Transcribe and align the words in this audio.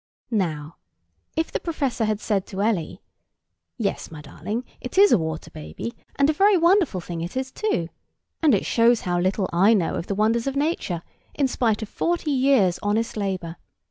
Now, 0.33 0.77
if 1.35 1.51
the 1.51 1.59
professor 1.59 2.05
had 2.05 2.19
said 2.19 2.47
to 2.47 2.63
Ellie, 2.63 3.03
"Yes, 3.77 4.09
my 4.09 4.19
darling, 4.23 4.63
it 4.79 4.97
is 4.97 5.11
a 5.11 5.17
water 5.19 5.51
baby, 5.51 5.93
and 6.15 6.27
a 6.27 6.33
very 6.33 6.57
wonderful 6.57 7.01
thing 7.01 7.21
it 7.21 7.37
is; 7.37 7.53
and 8.41 8.55
it 8.55 8.65
shows 8.65 9.01
how 9.01 9.19
little 9.19 9.47
I 9.53 9.75
know 9.75 9.93
of 9.93 10.07
the 10.07 10.15
wonders 10.15 10.47
of 10.47 10.55
nature, 10.55 11.03
in 11.35 11.47
spite 11.47 11.83
of 11.83 11.87
forty 11.89 12.31
years' 12.31 12.79
honest 12.81 13.15
labour. 13.15 13.57